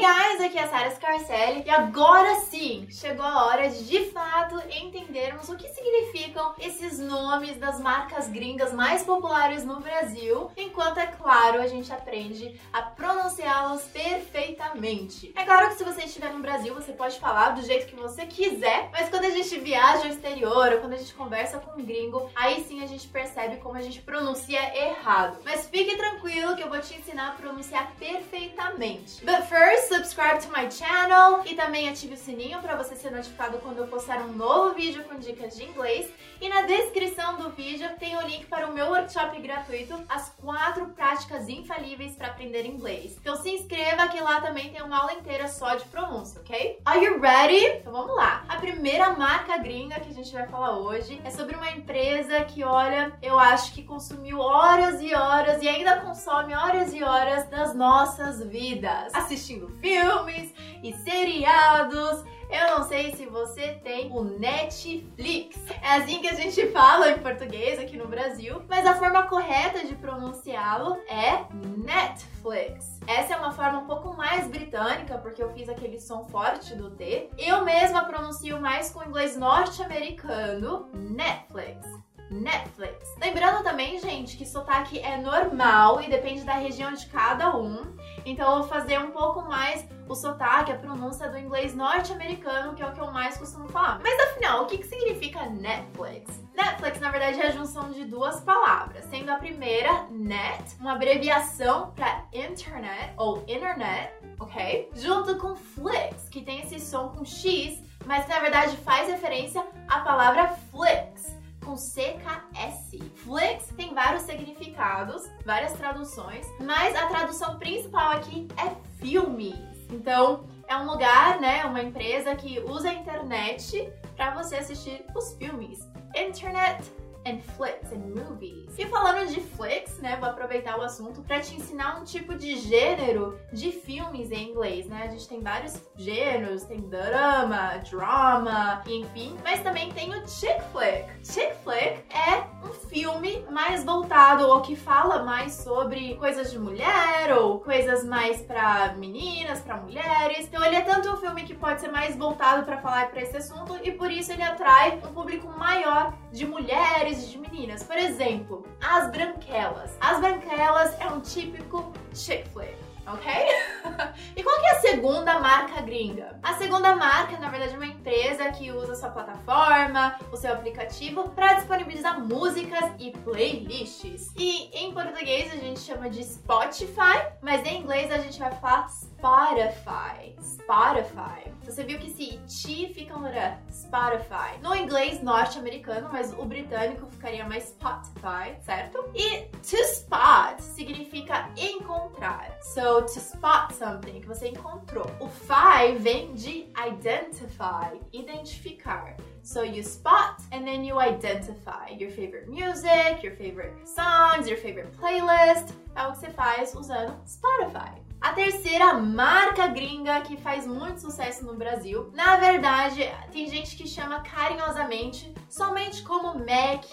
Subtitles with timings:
[0.00, 4.58] Guys, aqui é a Sarah Scarcelli e agora sim chegou a hora de de fato
[4.70, 11.06] entendermos o que significam esses nomes das marcas gringas mais populares no Brasil, enquanto é
[11.06, 15.34] claro a gente aprende a pronunciá-los perfeitamente.
[15.36, 18.24] É claro que se você estiver no Brasil você pode falar do jeito que você
[18.24, 21.84] quiser, mas quando a gente viaja ao exterior ou quando a gente conversa com um
[21.84, 25.36] gringo, aí sim a gente percebe como a gente pronuncia errado.
[25.44, 29.22] Mas fique tranquilo que eu vou te ensinar a pronunciar perfeitamente.
[29.26, 33.58] But first, subscribe to my channel e também ative o sininho para você ser notificado
[33.58, 36.08] quando eu postar um novo vídeo com dicas de inglês.
[36.40, 40.86] E na descrição do vídeo tem o link para o meu workshop gratuito, as quatro
[40.86, 43.18] práticas infalíveis para aprender inglês.
[43.20, 46.80] Então se inscreva que lá também tem uma aula inteira só de pronúncia, ok?
[46.86, 47.78] Are you ready?
[47.80, 48.42] Então vamos lá.
[48.48, 52.64] A primeira marca gringa que a gente vai falar hoje é sobre uma empresa que,
[52.64, 57.74] olha, eu acho que consumiu horas e horas e ainda consome horas e horas das
[57.74, 65.58] nossas vidas, assistindo filmes e seriados eu não sei se você tem o Netflix.
[65.82, 69.86] É assim que a gente fala em português aqui no Brasil, mas a forma correta
[69.86, 71.44] de pronunciá-lo é
[71.76, 73.00] Netflix.
[73.06, 76.90] Essa é uma forma um pouco mais britânica, porque eu fiz aquele som forte do
[76.90, 77.30] T.
[77.38, 81.86] Eu mesma pronuncio mais com o inglês norte-americano, Netflix.
[82.30, 83.14] Netflix.
[83.20, 87.82] Lembrando também, gente, que sotaque é normal e depende da região de cada um.
[88.24, 92.82] Então eu vou fazer um pouco mais o sotaque, a pronúncia do inglês norte-americano, que
[92.82, 94.00] é o que eu mais costumo falar.
[94.02, 96.40] Mas afinal, o que, que significa Netflix?
[96.54, 101.92] Netflix, na verdade, é a junção de duas palavras, sendo a primeira net, uma abreviação
[101.92, 104.90] para internet ou internet, ok?
[104.94, 109.64] Junto com flix, que tem esse som com X, mas que na verdade faz referência
[109.88, 111.39] à palavra flix
[111.70, 112.98] com CKS.
[113.14, 119.54] Flix tem vários significados, várias traduções, mas a tradução principal aqui é filmes.
[119.88, 125.34] Então, é um lugar, né, uma empresa que usa a internet para você assistir os
[125.34, 125.88] filmes.
[126.14, 126.92] Internet
[127.26, 128.78] and flicks and movies.
[128.78, 132.56] E falando de flicks, né, vou aproveitar o assunto para te ensinar um tipo de
[132.56, 135.04] gênero de filmes em inglês, né?
[135.04, 141.06] A gente tem vários gêneros, tem drama, drama, enfim, mas também tem o chick flick.
[141.24, 147.36] Chick flick é um filme mais voltado ou que fala mais sobre coisas de mulher
[147.38, 150.46] ou coisas mais para meninas, para mulheres.
[150.46, 153.36] Então ele é tanto um filme que pode ser mais voltado para falar para esse
[153.36, 155.49] assunto e por isso ele atrai um público
[155.90, 157.82] maior de mulheres de meninas.
[157.82, 159.96] Por exemplo, As Branquelas.
[160.00, 163.26] As Branquelas é um típico chick flick ok?
[164.36, 166.38] e qual que é a segunda marca gringa?
[166.42, 171.28] A segunda marca, na verdade, é uma empresa que usa sua plataforma, o seu aplicativo
[171.30, 174.32] para disponibilizar músicas e playlists.
[174.36, 178.88] E em português a gente chama de Spotify, mas em inglês a gente vai falar
[179.20, 180.34] Spotify.
[180.40, 181.52] Spotify.
[181.62, 183.28] Você viu que esse ti fica no
[183.70, 184.58] Spotify.
[184.62, 189.10] No inglês norte-americano, mas o britânico ficaria mais Spotify, certo?
[189.14, 192.56] E to spot significa encontrar.
[192.62, 195.04] So, to spot something, que você encontrou.
[195.20, 199.16] O fi vem de identify, identificar.
[199.42, 204.90] So you spot and then you identify your favorite music, your favorite songs, your favorite
[204.96, 205.74] playlist.
[205.94, 208.09] É o que você faz usando Spotify.
[208.20, 212.10] A terceira marca gringa que faz muito sucesso no Brasil.
[212.12, 213.00] Na verdade,
[213.32, 216.84] tem gente que chama carinhosamente somente como Mac.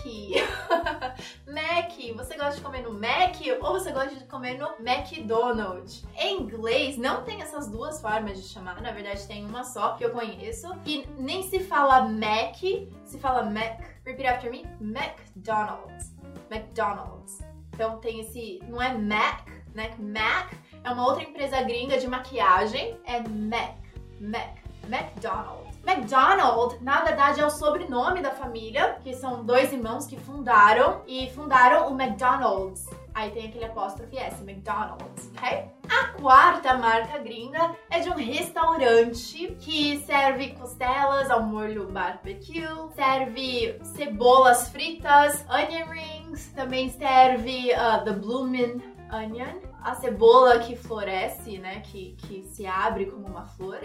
[1.45, 6.05] Mac, você gosta de comer no Mac ou você gosta de comer no McDonald's?
[6.15, 10.05] Em inglês não tem essas duas formas de chamar, na verdade tem uma só que
[10.05, 12.55] eu conheço e nem se fala Mac,
[13.03, 13.81] se fala Mac.
[14.05, 14.65] Repeat after me.
[14.79, 16.15] McDonald's.
[16.49, 17.39] McDonald's.
[17.73, 19.45] Então tem esse, não é Mac,
[19.75, 19.94] né?
[19.99, 20.53] Mac
[20.87, 23.75] é uma outra empresa gringa de maquiagem, é Mac,
[24.21, 24.55] Mac,
[24.87, 25.67] McDonald's.
[25.85, 31.29] McDonald, na verdade, é o sobrenome da família, que são dois irmãos que fundaram e
[31.31, 32.85] fundaram o McDonald's.
[33.13, 35.65] Aí tem aquele apóstrofe S, McDonald's, ok?
[35.89, 43.77] A quarta marca gringa é de um restaurante que serve costelas ao molho barbecue, serve
[43.83, 48.81] cebolas fritas, onion rings, também serve uh, the bloomin'
[49.12, 51.81] onion, a cebola que floresce, né?
[51.81, 53.79] Que, que se abre como uma flor.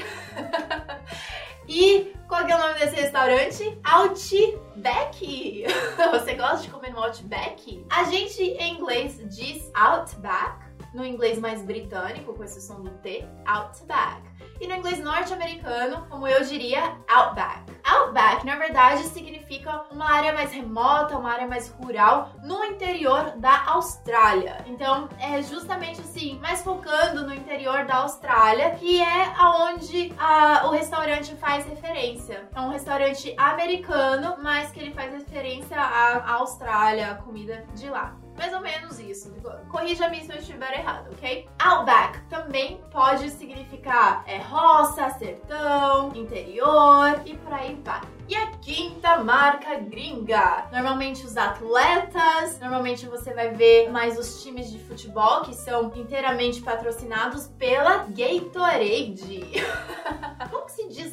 [1.69, 3.79] e qual é o nome desse restaurante?
[3.85, 5.65] Outback!
[6.13, 7.85] Você gosta de comer no Outback?
[7.91, 14.23] A gente em inglês diz Outback, no inglês mais britânico, com som do T, Outback.
[14.61, 17.62] E no inglês norte-americano, como eu diria, Outback.
[17.93, 23.67] Outback na verdade, significa uma área mais remota, uma área mais rural no interior da
[23.67, 24.65] Austrália.
[24.67, 30.71] Então, é justamente assim, mais focando no interior da Austrália, que é aonde a, o
[30.71, 32.49] restaurante faz referência.
[32.55, 38.22] É um restaurante americano, mas que ele faz referência à Austrália, a comida de lá.
[38.37, 39.33] Mais ou menos isso.
[39.71, 41.49] Corrija-me se eu estiver errado, ok?
[41.59, 48.01] Outback também pode significar é, roça, sertão, interior e por aí vai.
[48.29, 50.67] E a quinta marca gringa.
[50.73, 56.63] Normalmente os atletas, normalmente você vai ver mais os times de futebol que são inteiramente
[56.63, 59.43] patrocinados pela Gatorade.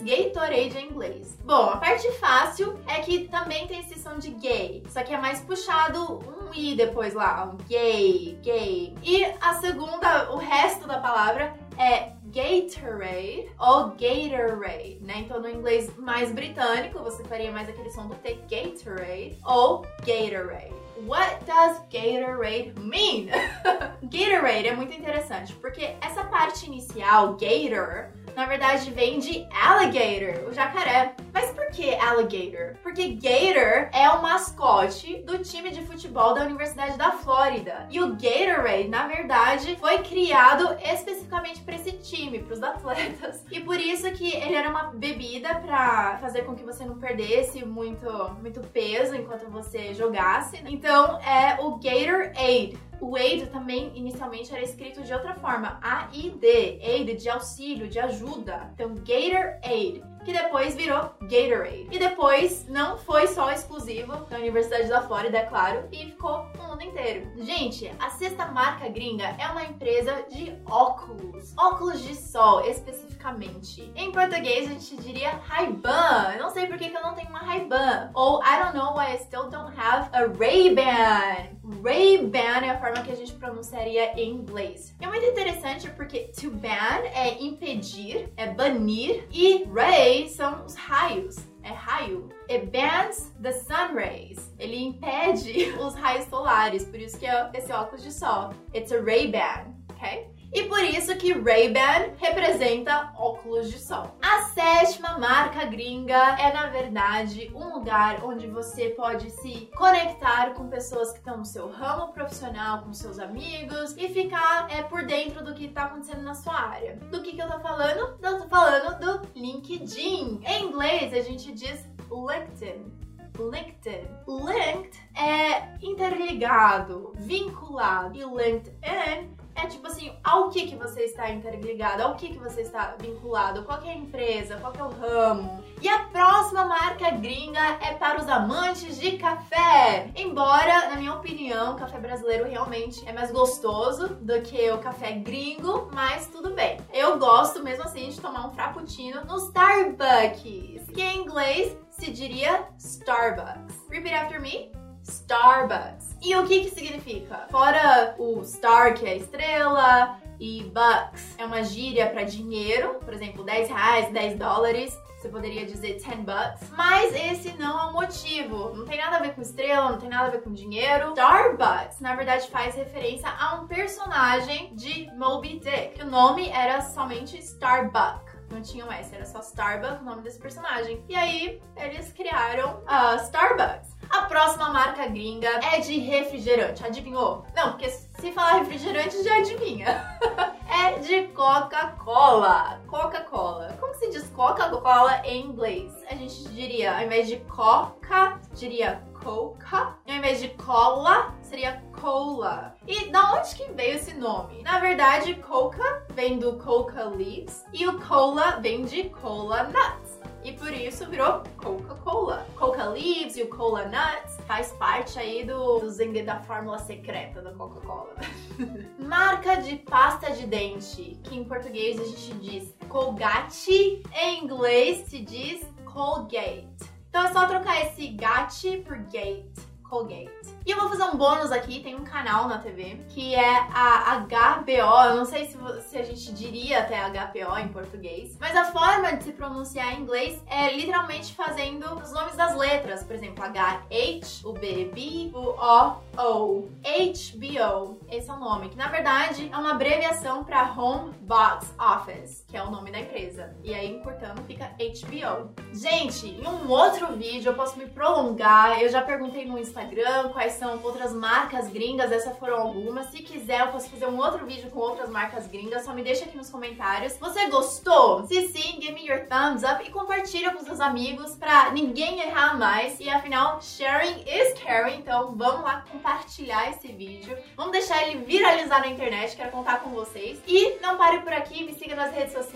[0.10, 1.38] Gatorade em inglês?
[1.44, 5.18] Bom, a parte fácil é que também tem esse som de gay, só que é
[5.20, 8.96] mais puxado um i depois lá, um gay, gay.
[9.04, 15.20] E a segunda, o resto da palavra é Gatorade ou Gatorade, né?
[15.20, 20.74] Então no inglês mais britânico você faria mais aquele som do T, Gatorade ou Gatorade.
[21.08, 23.28] What does Gatorade mean?
[24.04, 30.54] Gatorade é muito interessante porque essa parte inicial, Gator, na verdade vem de alligator, o
[30.54, 31.14] jacaré.
[31.34, 32.76] Mas por que alligator?
[32.82, 37.88] Porque Gator é o mascote do time de futebol da Universidade da Flórida.
[37.92, 43.46] E o Gatorade, na verdade, foi criado especificamente para esse time, para os atletas.
[43.52, 47.64] E por isso que ele era uma bebida para fazer com que você não perdesse
[47.64, 48.10] muito,
[48.42, 50.60] muito peso enquanto você jogasse.
[50.66, 52.78] Então é o Gatorade.
[53.02, 58.70] O aid também inicialmente era escrito de outra forma, A-I-D, aid de auxílio, de ajuda.
[58.74, 61.88] Então Gator Aid que depois virou Gatorade.
[61.92, 66.68] E depois não foi só exclusivo da Universidade da Flórida, é claro, e ficou no
[66.70, 67.30] mundo inteiro.
[67.38, 71.54] Gente, a sexta marca gringa é uma empresa de óculos.
[71.58, 73.92] Óculos de sol, especificamente.
[73.96, 76.38] Em português a gente diria Ray-Ban.
[76.40, 78.12] Não sei por que eu não tenho uma Ray-Ban.
[78.14, 81.59] Ou I don't know why I still don't have a Ray-Ban.
[81.84, 84.96] Ray-Ban é a forma que a gente pronunciaria em inglês.
[85.00, 91.38] É muito interessante porque to ban é impedir, é banir, e ray são os raios.
[91.62, 92.30] É raio.
[92.50, 94.52] It bans the sun rays.
[94.58, 98.52] Ele impede os raios solares, por isso que é esse óculos de sol.
[98.74, 100.29] It's a Ray-Ban, ok?
[100.52, 104.18] E por isso que Ray-Ban representa óculos de sol.
[104.22, 110.68] A sétima marca gringa é, na verdade, um lugar onde você pode se conectar com
[110.68, 115.44] pessoas que estão no seu ramo profissional, com seus amigos e ficar é, por dentro
[115.44, 116.96] do que está acontecendo na sua área.
[117.12, 118.18] Do que, que eu tô falando?
[118.22, 120.42] Eu tô falando do LinkedIn.
[120.44, 122.92] Em inglês, a gente diz LinkedIn.
[123.38, 124.08] LinkedIn.
[124.28, 128.18] Linked é interligado, vinculado.
[128.18, 132.62] E LinkedIn é tipo assim, ao que que você está interligado, ao que que você
[132.62, 135.64] está vinculado, qual é a empresa, qual é o ramo.
[135.82, 140.12] E a próxima marca gringa é para os amantes de café.
[140.16, 145.14] Embora, na minha opinião, o café brasileiro realmente é mais gostoso do que o café
[145.14, 146.78] gringo, mas tudo bem.
[146.94, 152.68] Eu gosto mesmo assim de tomar um frappuccino no Starbucks, que em inglês se diria
[152.78, 153.88] Starbucks.
[153.90, 154.79] Repeat after me.
[155.10, 156.16] Starbucks.
[156.22, 157.48] E o que que significa?
[157.50, 163.44] Fora o star, que é estrela, e bucks é uma gíria para dinheiro, por exemplo,
[163.44, 164.98] 10 reais, 10 dólares.
[165.18, 166.70] Você poderia dizer 10 bucks.
[166.72, 168.74] Mas esse não é o motivo.
[168.74, 171.10] Não tem nada a ver com estrela, não tem nada a ver com dinheiro.
[171.10, 176.02] Starbucks, na verdade, faz referência a um personagem de Moby Dick.
[176.02, 180.40] O nome era somente Starbuck não tinha um S, era só Starbucks, o nome desse
[180.40, 181.04] personagem.
[181.08, 183.99] E aí eles criaram a uh, Starbucks.
[184.10, 186.86] A próxima marca gringa é de refrigerante.
[186.86, 187.46] Adivinhou?
[187.56, 190.20] Não, porque se falar refrigerante já adivinha.
[190.68, 192.82] é de Coca-Cola.
[192.88, 193.78] Coca-Cola.
[193.80, 195.94] Como se diz Coca-Cola em inglês?
[196.10, 199.96] A gente diria, ao invés de Coca, diria Coca.
[200.06, 202.76] E ao invés de cola, seria cola.
[202.88, 204.64] E da onde que veio esse nome?
[204.64, 210.54] Na verdade, Coca vem do Coca Leaves e o cola vem de Cola Nuts e
[210.54, 212.46] por isso virou Coca-Cola.
[212.56, 217.52] Coca Leaves e o Cola Nuts faz parte aí do, do da fórmula secreta da
[217.54, 218.16] Coca-Cola.
[219.00, 225.20] Marca de pasta de dente, que em português a gente diz Colgate, em inglês se
[225.20, 226.68] diz Colgate.
[227.10, 229.69] Então é só trocar esse gate por gate.
[229.90, 230.30] Colgate.
[230.66, 234.20] E eu vou fazer um bônus aqui, tem um canal na TV que é a
[234.20, 235.58] HBO, eu não sei se,
[235.90, 240.02] se a gente diria até HBO em português, mas a forma de se pronunciar em
[240.02, 246.70] inglês é literalmente fazendo os nomes das letras, por exemplo, H-H, o B-B, o O-O,
[246.84, 252.46] HBO, esse é o nome, que na verdade é uma abreviação para Home Box Office,
[252.60, 253.56] é o nome da empresa.
[253.64, 255.54] E aí, encurtando, fica HBO.
[255.74, 260.54] Gente, em um outro vídeo eu posso me prolongar, eu já perguntei no Instagram quais
[260.54, 263.08] são outras marcas gringas, essas foram algumas.
[263.08, 266.26] Se quiser, eu posso fazer um outro vídeo com outras marcas gringas, só me deixa
[266.26, 267.18] aqui nos comentários.
[267.18, 268.26] Você gostou?
[268.28, 272.58] Se sim, give me your thumbs up e compartilha com seus amigos pra ninguém errar
[272.58, 273.00] mais.
[273.00, 277.38] E afinal, sharing is caring, então vamos lá compartilhar esse vídeo.
[277.56, 280.42] Vamos deixar ele viralizar na internet, quero contar com vocês.
[280.46, 282.49] E não pare por aqui, me siga nas redes sociais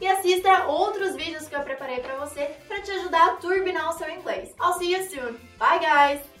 [0.00, 3.98] e assista outros vídeos que eu preparei pra você pra te ajudar a turbinar o
[3.98, 4.54] seu inglês.
[4.60, 5.38] I'll see you soon.
[5.58, 6.39] Bye, guys!